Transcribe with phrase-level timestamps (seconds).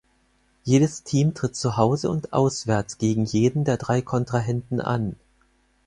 [0.63, 5.15] Jedes Team tritt zuhause und auswärts gegen jeden der drei Kontrahenten an.